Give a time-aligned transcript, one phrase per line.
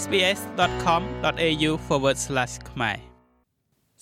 [0.00, 1.70] sbs.com.au/
[2.70, 2.98] ខ្មែរ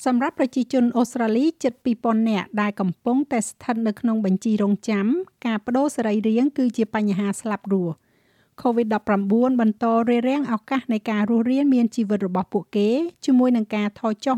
[0.05, 5.07] សម្រាប់ប្រជាជនអូស្ត្រាលីជិត2000នាក់ដែលកំពុងតែស្ថិតនៅក្នុងបញ្ជីរងចាំ
[5.47, 7.95] ការបដូរសរីរាង្គគឺជាបញ្ហាស្លាប់រស់
[8.63, 12.89] COVID-19 បន្តរារាំងឱកាសនៃការរស់រានមានជីវិតរបស់ពួកគេ
[13.25, 14.37] ជាមួយនឹងការថយចុះ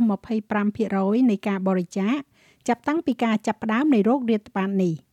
[0.64, 2.19] 25%នៃការបរិច្ចាគ
[2.69, 4.95] ចាប់តាំងពីការចាប់ផ្ដើមនៃโรគរាតត្បាតនេះ។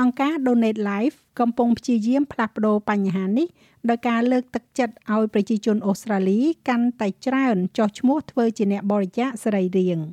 [0.00, 3.48] អង្គការ Donate Life កំពុងព្យាយាមផ្លាស់ប្ដូរបញ្ហានេះ
[3.88, 10.06] ដោយការលើកទឹកចិត្តឲ្យប្រជាជនអូស្ត្រាលីកាន់តែច្រើនចុះឈ្មោះធ្វើជាអ្នកបរិច្ចាគសរីរាង្គ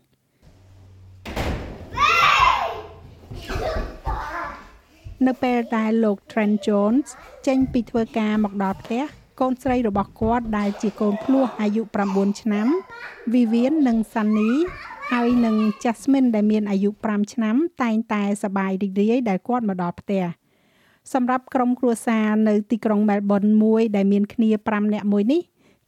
[5.28, 7.08] នៅពេលដែលលោក Trent Jones
[7.48, 9.04] ចេញពីធ្វើការមកដល់ផ្ទះ
[9.40, 12.68] កូនស្រីរបស់គាត់ដែលជាកូនភ្លោះអាយុ9ឆ្នាំ
[13.34, 14.52] Vivian និង Sunny
[15.14, 20.24] ហើយនឹង Jasmine ដែលមានអាយុ5ឆ្នាំ តែងតែសប្បាយរីករាយដែលគាត់មកដល់ផ្ទះ
[21.14, 25.42] សម្រាប់ក្រុមគ្រួសារនៅទីក្រុង Melbourne មួយដែលមានគ្នា5នាក់មួយនេះ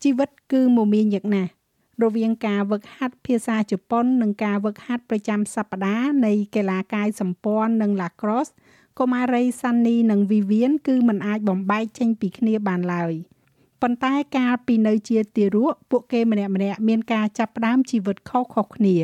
[0.04, 1.52] ជីវិតគឺមមាញឹកណាស់
[2.04, 8.52] រវាងការវឹកហាត់ភាសាជប៉ុននិងការវឹកហាត់ប្រចាំសប្តាហ៍នៃកីឡាកាយសម្ព័ន្ធនិង lacrosse
[9.00, 13.14] កុមារី Sunny និង Vivian គឺមិនអាចបំបែកចេញពីគ្នាបានឡើយ
[13.82, 18.98] ប៉ុន្តែកាលពីនៅជាទារកពួកគេម្នាក់ម្នាក់មានការចាប់ផ្ដើមជីវិតខុសៗគ្នា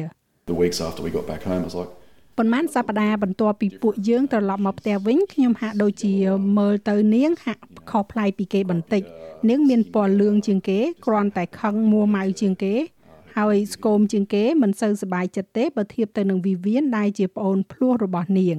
[0.49, 1.93] The weeks after we got back home I was like
[2.37, 6.13] ប៉ុន្មានសប្តាហ៍បន្ទាប់ពីពួកយើងត្រឡប់មកផ្ទះវិញខ្ញុំហាក់ដូចជា
[6.57, 9.03] មើលទៅនាងហាក់ខុសប្លែកពីគេបន្តិច
[9.49, 12.75] នាងមានពណ៌លឿងជាងគេគ្រាន់តែខឹងមួម៉ៅជាងគេ
[13.37, 18.57] ហើយស្គមជាងគេមិនសូវសប្បាយចិត្តទេបើធៀបទៅនឹងវីវៀនដែលជាប្អូនភ្លោះរបស់នាង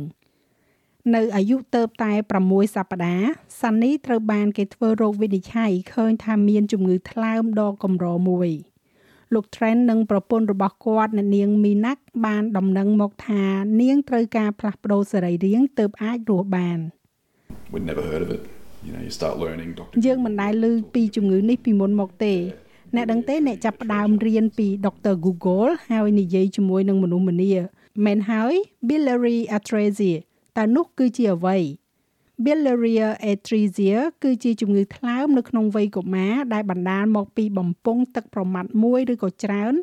[1.14, 2.12] នៅអាយុទៅតែ
[2.44, 3.28] 6សប្តាហ៍
[3.60, 8.50] សាន់នីត្រូវបានគេធ្វើរោគវិនិច្ឆ័យឃើញថាមានជំងឺថ្លើមដ៏កម្រមួយ
[9.34, 13.44] លោក Trent និងប្រពន្ធរបស់គាត់អ្នកនាង Minak បានដំណឹងមកថា
[13.80, 16.78] នាងត្រូវការផ្លាស់ប្ដូរសរីរាង្គទើបអាចរស់បាន
[17.72, 18.42] We never heard of it
[18.86, 22.34] you know you start learning doctor យើងមិនដែលឮពីជំងឺនេះពីមុនមកទេ
[22.94, 25.14] អ្នកដឹងទេអ្នកចាប់ផ្ដើមរៀនពី Dr.
[25.24, 27.52] Google ហើយនិយាយជាមួយនឹងមនុស្សម្នា
[28.04, 28.54] មែនហើយ
[28.88, 30.16] biliary atresia
[30.56, 31.56] តើនោះគឺជាអ្វី
[32.44, 39.74] Biliaria atresia គឺជាជំងឺថ្លើមនៅក្នុងវ័យកុមារដែលបណ្ដាលមកពីបំពង់ទឹកប្រមាត់មួយឬក៏ច្រើន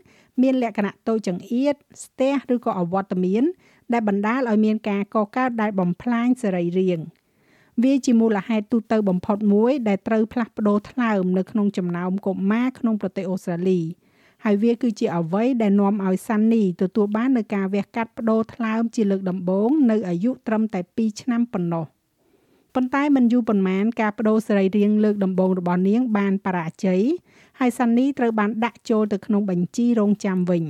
[0.41, 3.43] មានលក្ខណៈតូចចង្អៀតស្ទះឬក៏អវត្តមាន
[3.93, 7.05] ដែលបណ្ដាលឲ្យមានការកកើតដែលបំផ្លាញសរីរាង្គ
[7.83, 13.81] វាជាមូលហេតុទូទៅបំផុតមួយដែលត្រូវផ្លាស់ប្ដូរថ្លើមនៅក្នុងចំណោមកុមារក្នុងប្រទេសអូស្ត្រាលី
[14.43, 21.85] ហើយវាគឺជាអ្វីដែលនាំឲ្យសាន់នីទទួលបាននៅការវះកាត់បដូរថ្លើមជាលើកដំបូងនៅអាយុត្រឹមតែ2ឆ្នាំប៉ុណ្ណោះ
[22.75, 27.01] ប៉ុន្តែមិនយូរប៉ុន្មានការបដូរសរីរាង្គលើកដំបូងរបស់នាងបានបរាជ័យ
[27.59, 30.63] ហើយសាន់នីត្រូវបានដាក់ចូលទៅក្នុងបញ្ជីរងចាំវិញ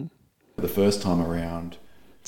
[0.66, 1.70] The first time around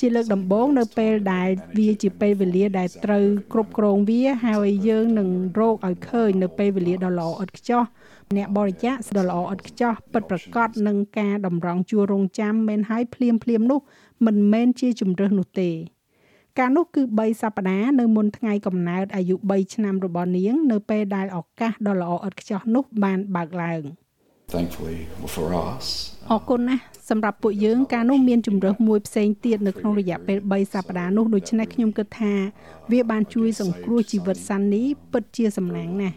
[0.00, 5.28] ជាលើកដំបូងនៅពេលដែលវាជាពេលវេលាដែលត្រូវគ្រប់គ្រងវាហើយយើងនឹង
[5.58, 7.82] រកឲ្យឃើញនៅពេលវេលាដ៏ល្អឥតខ្ចោះ
[8.36, 13.80] អ្នកបរិច្ចាគដ៏ល្អឥតខ្ចោះពិតប្រាកដនឹងការតម្រង់ជួររងចាំមិនឲ្យភ្លាមភ្លាមនោះ
[14.26, 15.70] មិនមែនជាជំរឹះនោះទេ
[16.58, 23.82] ការនោះគឺ3សប្តាហ៍នៅមុនថ្ងៃកំណើតអាយុ3ឆ្នាំរបស់នាង នៅពេលដែលឱកាសដ៏ល្អឥតខ្ចោះនោះបានបើកឡើង
[24.54, 25.00] thankfully
[25.34, 25.86] for us
[26.30, 32.34] អរគុណណាស់សម្រាប់ពួកយើងការនោះមានជំរើសមួយផ្សេងទៀតនៅក្នុងរយៈពេល3សប្តាហ៍នោះដូច្នេះខ្ញុំគិតថា
[32.92, 34.82] វាបានជួយសង្គ្រោះជីវិតសាន់នី
[35.12, 36.16] ពិតជាសំណាងណាស់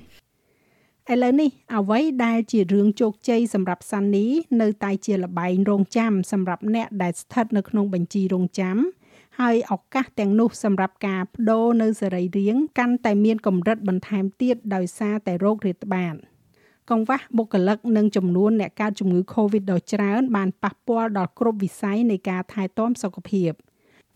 [1.14, 4.26] ឥឡូវនេះអ្វីដែលជារឿងជោគជ័យសម្រាប់សាន់នី
[4.62, 8.78] នៅតែជាលបែងរងចាំសម្រាប់អ្នកដែលស្ថិតនៅក្នុងបញ្ជីរងចាំ
[9.40, 16.16] ហើយឱកាសទាំងនោះសម្រាប់ការបដូរនៅសរីរាង្គកាន់តែមានកម្រិតបន្ថែមទៀតដោយសារតែโรគរាតត្បាត
[16.90, 23.52] កង្វះបុគ្គលិកនិងចំនួនអ្នកកើតជំងឺ Covid ដ៏ច្រើន បានប៉ះពាល់ដល់គ្រប់វិស័យនៃការថែទាំសុខភាព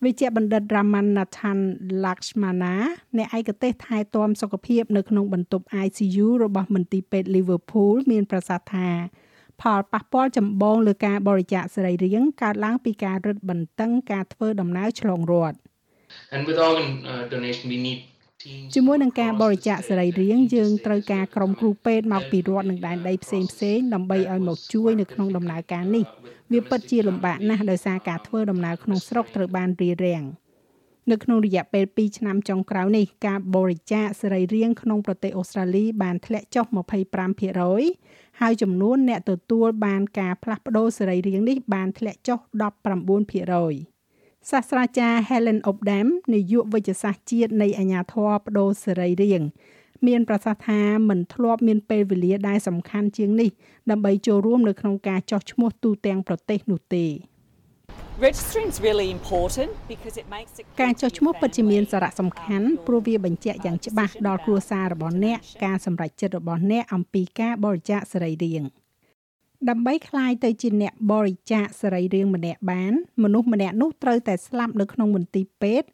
[0.04, 1.58] វិជ្ជបណ្ឌិត Ramanathan
[2.04, 2.74] Lakshmana
[3.16, 8.90] អ្នកឯកទេសថែទាំសុខភាពនៅក្នុងបន្ទប់ ICU របស់មន្ទីរពេទ្យ Liverpool មានប្រសាសន៍ថា
[9.62, 15.56] ផលប៉ះពាល់ចម្បងលើការបរិច្ចាគសរីរាង្គកើតឡើងពីការរឹតបន្តឹងការធ្វើដំណើរឆ្លងរដ្ឋ
[16.34, 18.00] And with organ uh, donation we need
[18.74, 26.04] ជាមួយនឹងការបរិច្ចាគសរីរាង្គយើងត្រូវការក្រុមគ្រូពេទ្យមកពីរដ្ឋនិងដែនដីផ្សេងផ្សេងដើម្បីឲ្យមកជួយនៅក្នុងដំណើរការនេះ
[26.52, 30.24] វាពិតជាលំបាកណាស់ដោយសារការធ្វើដំណើរក្នុងស្រុកត្រូវបានរារាំង
[31.10, 36.64] នៅក្នុងរយៈពេល2ឆ្នាំចុងក្រោយនេះការបរិច្ចាគសរីរាង្គក្នុងប្រទេសអូស្ត្រាលីបានធ្លាក់ចុះ
[37.30, 42.38] 25% ហើយចំនួនអ្នកទទួលបានការផ្លាស់ប្ដូរសរីរាង្គនេះបានធ្លាក់ចុះ
[43.24, 49.48] 19%សាស្ត្រាចារ្យ Helen Obdam នាយកវិទ្យាសាស្ត្រជាតិនៃអាជ្ញាធរបដូរសរីរាង្គ
[50.06, 53.50] មានប្រសាសន៍ថាមិនធ្លាប់មានពេលវេលាដែលសំខាន់ជាងនេះ
[53.90, 57.06] ដើម្បីចូលរួមនៅក្នុងការចោះឈ្មោះទូទាំងប្រទេសនោះទេ
[58.27, 68.69] Registering is really important because it makes it ការចុះឈ្មោះពិតជាមានសារៈសំខាន់ព្រោះវាបញ្ជាក់យ៉ាងច្បាស់ដល់គ្រួសាររបស់អ្នកការសម្រេចចិត្តរបស់អ្នកអំពីការបរិច្ចាគសរីរាង្គ
[69.69, 72.93] ដើម្បីคลายទៅជាអ្នកបរិច្ចាគសរីរាង្គម្នាក់បាន
[73.23, 75.87] មនុស្សម្នាក់នោះត្រូវតែស្លាប់នៅក្នុងមន្ទីរពេទ្យ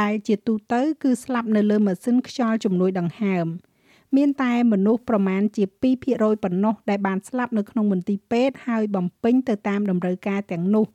[0.00, 3.46] ដែលជាទូទៅគឺស្លាប់នៅលើម៉ាស៊ីនខ្យល់ជំនួយដង្ហើម
[4.16, 5.64] មានតែមនុស្សប្រមាណជា
[6.04, 10.86] 2%ប៉ុណ្ណោះដែលបានស្លាប់នៅក្នុងមន្ទីរពេទ្យហើយបំពេញទៅតាមតម្រូវការទាំងនោះ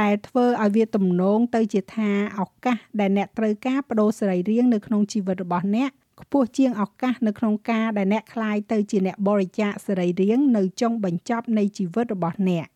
[0.00, 2.10] ដែលធ្វើឲ្យវាទំនងទៅជាថា
[2.40, 5.90] ឱកាសដែលអ្នកត្រូវការបដូរសរីរាង្គនៅក្នុងជីវិតរបស់អ្នក
[6.20, 12.66] ខ្ពស់ជាងឱកាសនៅក្នុងការដែលអ្នកคลายទៅជាអ្នកបរិច្ចាគសរីរាង្គនៅចុងបញ្ចប់នៃជីវិតរបស់អ្នក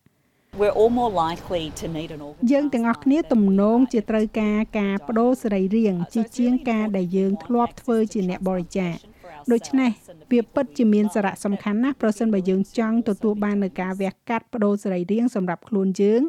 [0.61, 2.49] We're all more likely to need an organ.
[2.51, 8.95] យើងទាំងអស់គ្នាទំនងជាត្រូវការការបដូរសរីរាង្គជាជាងការដែលយើងធ្លាប់ធ្វើជាអ្នកបរិច្ចាគ
[9.51, 9.91] ដូច្នេះ
[10.31, 16.21] វាពិតជាមានសារៈសំខាន់ណាស់ប្រសិនបើយើងចង់ទទួលបាននូវការវះកាត់បដូរសរីរាង្គសម្រាប់ខ្លួនយើង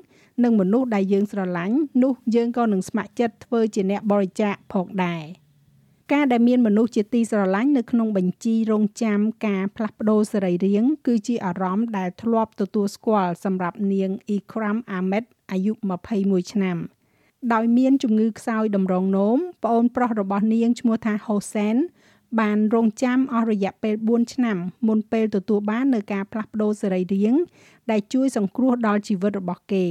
[0.44, 5.24] និងមនុស្សដែលយើងស្រឡាញ់នោះយើងក៏នឹងស្ម័គ្រចិត្តធ្វើជាអ្នកបរិច្ចាគផងដែរ
[6.14, 15.74] ការដែលមានមនុស្សជាទីស្រឡាញ់នៅក្នុងបញ្ជីរងចាំការផ្លាស់ប្ដូរសរីរាង្គគឺជាអារម្មណ៍ដែលធ្លាប់ទទួលស្គាល់សម្រាប់នាង Ikram Ahmed អាយុ
[16.12, 16.78] 21ឆ្នាំ
[17.54, 21.78] ដោយមានជំងឺខ្សោយតម្រងនោមប្អូនប្រុសរបស់នាងឈ្មោះថា Hossein
[22.40, 24.58] បានរងចាំអស់រយៈពេល4ឆ្នាំ
[24.88, 27.42] មុនពេលទទួលបាននៅការផ្លាស់ប្ដូរសរីរាង្គ
[27.92, 29.86] ដែលជួយសង្គ្រោះដល់ជីវិតរបស់គេ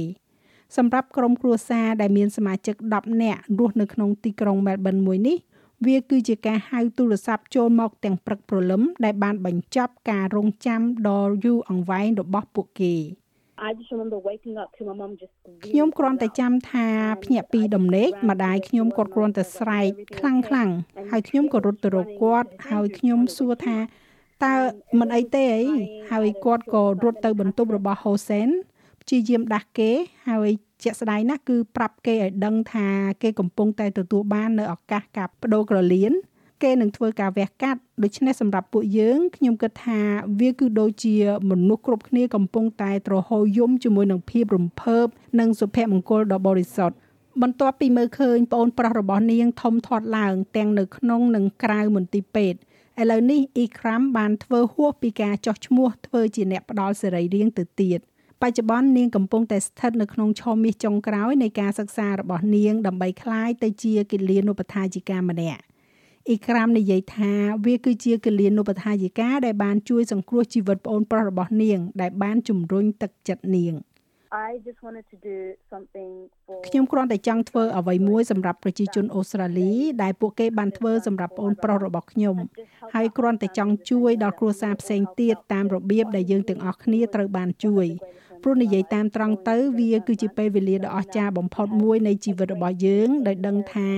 [0.77, 5.37] សម្រាប់ក្រុមគ្រួសារដែលមានសមាជិក10នាក់រស់នៅក្នុងទីក្រុង Melbourne មួយនេះ
[5.85, 12.95] វាគឺជាការហៅទូរស័ព្ទចូលមកទាំងព្រឹកព្រលឹមដែលបានបញ្ចប់ការរងចាំដ៏យូរអង្វែងរបស់ពួកគេ
[13.67, 15.33] I just remember waking up to my mum just
[15.67, 16.87] ខ្ញុំគ្រាន់តែចាំថា
[17.23, 20.69] ភ្ញាក់ពីដំណេកម្ដាយខ្ញុំគាត់គ្រាន់តែស្រែកខ្លាំងខ្លាំង
[21.11, 23.77] ហើយខ្ញុំក៏រត់ទៅរកគាត់ ហើយខ្ញុំសួរថា
[24.45, 24.55] តើ
[24.99, 25.63] មិនអីទេអី
[26.11, 28.49] ហើយគាត់ក៏រត់ទៅបន្ទប់របស់ Hosen
[29.09, 29.91] ព្យាយាមដាស់គេ
[30.29, 30.49] ហើយ
[30.83, 32.87] ជាក់ស្ដែងណាស់គឺប្រាប់គេឲ្យដឹងថា
[33.21, 36.13] គេកំពុងតែទទួលបាននៅឱកាសការបដូរក្រលៀន
[36.63, 39.99] គេនឹងធ្វើការវះកាត់ដូច្នេះសម្រាប់ពួកយើងខ្ញុំគិតថា
[40.39, 41.15] វាគឺដូចជា
[41.49, 45.05] មនុស្សគ្រប់គ្នាកំពុងតែទ្រហោយំជាមួយនឹងភាពរំភើប
[45.39, 46.95] និងសុភមង្គលដ៏បរិសុទ្ធ
[47.41, 52.59] បន្ទាប់ពីមើលឃើញប្អូនប្រុសរបស់នាងធំធាត់ឡើងទាំងនៅក្នុងនិងក្រៅមន្ទីរពេទ្យ
[53.01, 57.99] ឥឡូវនេះអ៊ីក្រាំបានធ្វើហួសពីការចោះឈ្មោះធ្វើជាអ្នកផ្ដល់សេរីរាង្គទៅទៀត
[58.43, 65.61] បច្ចុប្បន្ននាងកំពុងតែស្ថិតនៅក្នុងឆមាសចុងក្រោយនៃការសិក្សារបស់នាងដើម្បីក្លាយទៅជាគិលានុបដ្ឋាយិកាម្នាក់
[66.29, 67.33] អ៊ីក្រាមនិយាយថា
[67.65, 73.75] វាគឺជាគលានុបដ្ឋាយិកាដែលបានជួយសង្គ្រោះជីវិតប្អូនប្រុសរបស់នាង ដែលបានជំរុញទឹកចិត្តនាង
[74.31, 75.37] I just wanted to do
[75.71, 76.11] something
[76.45, 79.71] for ខ្ញុំគ្រាន់តែចង់ធ្វើអ្វីមួយសម្រាប់ប្រជាជនអូស្ត្រាលី
[80.03, 82.35] ដែលពួកគេបានធ្វើសម្រាប់ប្អូនប្រុសរបស់ខ្ញុំ
[82.95, 87.87] ហើយគ្រាន់តែចង់ជួយដល់គ្រួសារផ្សេងទៀតតាមរបៀបដែលយើងទាំងអស់គ្នាត្រូវបានជួយ
[88.43, 93.89] ព្រោះនិយាយតាមត្រង់ទៅវាគឺជាពេលវេលាដ៏អស្ចារ្យបំផុតមួយនៃជីវិតរបស់យើងដោយដឹងថា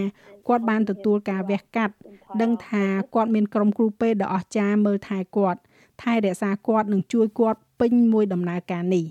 [0.47, 1.95] គាត់បានទទួលការវះកាត់
[2.41, 2.83] ដឹងថា
[3.15, 5.59] គាត់មានក្រុមគ្រូពេទ្យដ៏អស្ចារ្យមើលថែគាត់
[6.01, 9.05] ថែរក្សាគាត់និងជួយគាត់ពេញមួយដំណើរការនេះ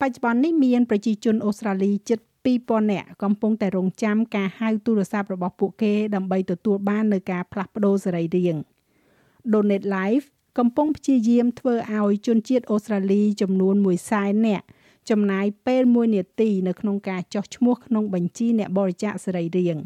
[0.00, 8.62] បច្ចុប្បន្ននេះមានប្រជាជនអូស្ត្រាលីជិត2000នាក់កំពុងតែរងចាំការហៅទូរស័ព្ទរបស់ពួកគេដើម្បីទទួលបាននៅការផ្លាស់ប្ដូរសរីរាង្គ
[9.52, 10.26] Donate Life
[10.58, 13.74] កំពុងព្យាយាមធ្វើឲ្យជនជាតិអូស្ត្រាលីចំនួន
[14.10, 14.66] 100,000នាក់
[15.10, 19.82] ចំណាយពេល1នាទីនៅក្នុងការចុះឈ្មោះក្នុងបញ្ជីអ្នកបរិច្ចាគសរីរាង្គ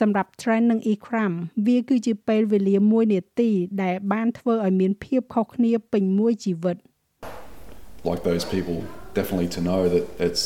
[0.00, 1.32] សម្រាប់ Trend និង Ekram
[1.66, 3.50] វាគឺជាពេលវេលា1នាទី
[3.82, 6.76] ដែលបានធ្វើឲ្យមានភាពខុសគ្នាពេញមួយជីវិត
[8.10, 8.78] Like those people,
[9.18, 10.44] definitely to know that it's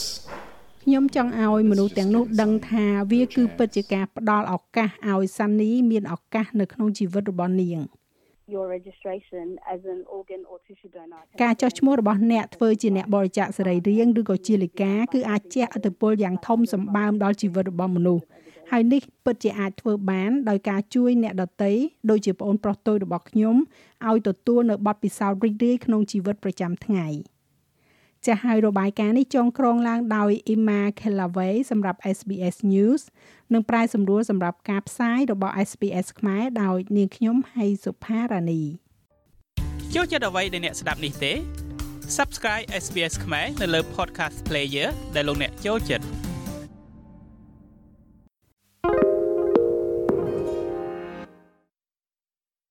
[0.85, 7.81] ខ្ញុំចង់ឲ្យមនុស្សទាំងនោះដឹងថាវាគឺពិតជាការផ្ដល់ឱកាសឲ្យសានីមានឱកាសនៅក្នុងជីវិតរបស់នាង
[8.55, 18.25] your registration as an organ or tissue donor ការចុះឈ្មោះរបស់អ្នកធ្វើជាអ្នកបរិច្ចាគសរីរាង្គឬក៏ជាលិកាគឺអាចជះឥទ្ធិពលយ៉ាងធំសម្បើមដល់ជីវិតរបស់មនុស្ស
[18.71, 21.73] ហើយនេះពិតជាអាចធ្វើបានដោយការជួយអ្នកដទៃ
[22.11, 23.57] ដូចជាប្អូនប្រុសតូចរបស់ខ្ញុំ
[24.09, 27.07] ឲ្យទទួលនៅបទពិសោធន៍រីករាយក្នុងជីវិតប្រចាំថ្ងៃ
[28.29, 33.03] ចាស់ហើយរបាយការណ៍នេះចងក្រងឡើងដោយ Emma Kellaway សម្រាប់ SBS News
[33.53, 38.63] និងប្រាយសម្រួលសម្រាប់ការផ្សាយរបស់ SBS ខ្មែរដោយនាងខ្ញុំហៃសុផារ៉ានី
[39.95, 41.33] ចូលចិត្តអ្វីដែលអ្នកស្ដាប់នេះទេ
[42.17, 46.28] Subscribe SBS ខ្មែរនៅលើ Podcast Player ដែលលោកអ្នកចូលចិត្ត